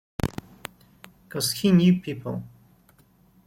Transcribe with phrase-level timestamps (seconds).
[1.29, 2.41] 'Cos he knew people.